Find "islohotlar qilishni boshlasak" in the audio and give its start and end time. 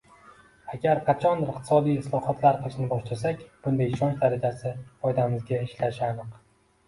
2.03-3.45